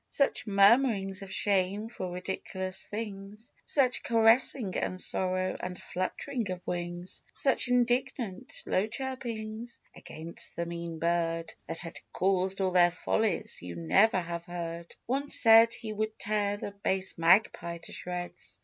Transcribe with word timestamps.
Such 0.09 0.47
murmurings 0.47 1.21
of 1.21 1.31
shame 1.31 1.87
for 1.87 2.09
ridiculous 2.09 2.87
things; 2.87 3.53
Such 3.67 4.01
caressing 4.01 4.75
and 4.75 4.99
sorrow, 4.99 5.55
and 5.59 5.79
flutt'ring 5.79 6.49
of 6.49 6.59
wings; 6.65 7.21
Such 7.33 7.67
indignant, 7.67 8.63
low 8.65 8.87
chirpings 8.87 9.79
against 9.95 10.55
the 10.55 10.65
mean 10.65 10.97
bird 10.97 11.53
That 11.67 11.81
had 11.81 11.99
caused 12.13 12.61
all 12.61 12.71
their 12.71 12.89
follies, 12.89 13.61
you 13.61 13.75
never 13.75 14.19
have 14.19 14.45
heard! 14.45 14.95
One 15.05 15.29
said 15.29 15.71
he 15.71 15.93
would 15.93 16.17
tear 16.17 16.57
the 16.57 16.71
base 16.71 17.15
Magpie 17.19 17.77
to 17.83 17.91
shreds. 17.91 18.57